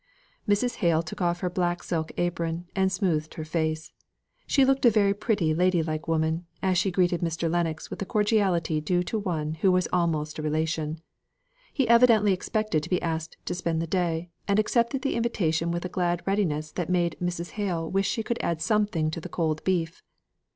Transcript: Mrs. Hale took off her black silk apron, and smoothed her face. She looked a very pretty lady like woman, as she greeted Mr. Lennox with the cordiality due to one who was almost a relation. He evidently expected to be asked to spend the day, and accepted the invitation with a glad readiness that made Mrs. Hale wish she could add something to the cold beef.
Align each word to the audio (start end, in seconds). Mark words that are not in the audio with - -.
Mrs. 0.49 0.77
Hale 0.77 1.03
took 1.03 1.21
off 1.21 1.41
her 1.41 1.49
black 1.51 1.83
silk 1.83 2.11
apron, 2.17 2.65
and 2.75 2.91
smoothed 2.91 3.35
her 3.35 3.45
face. 3.45 3.93
She 4.47 4.65
looked 4.65 4.83
a 4.83 4.89
very 4.89 5.13
pretty 5.13 5.53
lady 5.53 5.83
like 5.83 6.07
woman, 6.07 6.47
as 6.63 6.79
she 6.79 6.89
greeted 6.89 7.21
Mr. 7.21 7.47
Lennox 7.51 7.91
with 7.91 7.99
the 7.99 8.05
cordiality 8.07 8.81
due 8.81 9.03
to 9.03 9.19
one 9.19 9.53
who 9.61 9.71
was 9.71 9.87
almost 9.93 10.39
a 10.39 10.41
relation. 10.41 11.01
He 11.71 11.87
evidently 11.87 12.33
expected 12.33 12.81
to 12.81 12.89
be 12.89 12.99
asked 12.99 13.37
to 13.45 13.53
spend 13.53 13.79
the 13.79 13.85
day, 13.85 14.31
and 14.47 14.57
accepted 14.57 15.03
the 15.03 15.13
invitation 15.13 15.69
with 15.69 15.85
a 15.85 15.87
glad 15.87 16.23
readiness 16.25 16.71
that 16.71 16.89
made 16.89 17.15
Mrs. 17.21 17.51
Hale 17.51 17.87
wish 17.87 18.09
she 18.09 18.23
could 18.23 18.39
add 18.41 18.59
something 18.59 19.11
to 19.11 19.21
the 19.21 19.29
cold 19.29 19.63
beef. 19.63 20.01